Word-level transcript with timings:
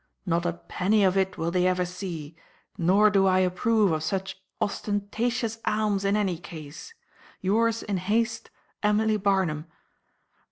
Not 0.25 0.47
a 0.47 0.53
penny 0.53 1.03
of 1.03 1.15
it 1.15 1.37
will 1.37 1.51
they 1.51 1.67
ever 1.67 1.85
see; 1.85 2.35
nor 2.75 3.11
do 3.11 3.27
I 3.27 3.41
approve 3.41 3.91
of 3.91 4.01
such 4.01 4.41
ostentatious 4.59 5.59
alms 5.63 6.03
in 6.05 6.15
any 6.17 6.39
case.—Yours 6.39 7.83
in 7.83 7.97
haste, 7.97 8.49
EMILY 8.81 9.17
BARNUM. 9.17 9.67